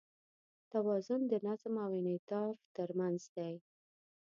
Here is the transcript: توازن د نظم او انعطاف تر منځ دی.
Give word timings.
توازن 0.71 1.21
د 1.31 1.33
نظم 1.47 1.75
او 1.85 1.91
انعطاف 1.99 2.57
تر 2.75 2.89
منځ 2.99 3.21
دی. 3.35 3.53